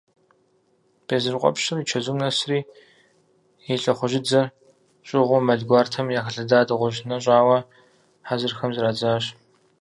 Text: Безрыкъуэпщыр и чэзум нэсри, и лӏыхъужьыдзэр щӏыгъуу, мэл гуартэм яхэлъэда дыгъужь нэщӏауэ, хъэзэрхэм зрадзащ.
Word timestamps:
Безрыкъуэпщыр 1.07 1.77
и 1.81 1.83
чэзум 1.89 2.17
нэсри, 2.21 2.59
и 3.71 3.75
лӏыхъужьыдзэр 3.81 4.45
щӏыгъуу, 5.07 5.41
мэл 5.47 5.61
гуартэм 5.69 6.07
яхэлъэда 6.19 6.59
дыгъужь 6.67 7.01
нэщӏауэ, 7.09 7.59
хъэзэрхэм 8.27 8.71
зрадзащ. 8.75 9.23